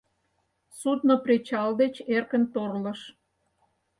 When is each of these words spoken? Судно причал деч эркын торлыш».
Судно 0.79 1.13
причал 1.25 1.69
деч 1.81 1.95
эркын 2.15 2.43
торлыш». 2.53 3.01